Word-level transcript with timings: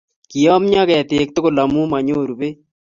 kiyamya 0.29 0.81
ketik 0.89 1.29
tugul 1.35 1.57
amu 1.63 1.81
manyoru 1.91 2.33
beek 2.39 2.57